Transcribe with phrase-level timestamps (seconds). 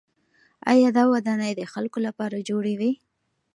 [0.71, 2.91] آیا دا ودانۍ د خلکو لپاره جوړې وې؟